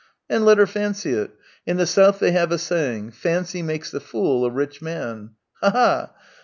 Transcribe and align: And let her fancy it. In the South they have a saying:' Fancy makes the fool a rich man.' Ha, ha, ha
And 0.27 0.43
let 0.45 0.57
her 0.57 0.65
fancy 0.65 1.11
it. 1.11 1.29
In 1.67 1.77
the 1.77 1.85
South 1.85 2.17
they 2.17 2.31
have 2.31 2.51
a 2.51 2.57
saying:' 2.57 3.11
Fancy 3.11 3.61
makes 3.61 3.91
the 3.91 3.99
fool 3.99 4.43
a 4.45 4.49
rich 4.49 4.81
man.' 4.81 5.35
Ha, 5.61 5.69
ha, 5.69 5.71
ha 5.77 6.13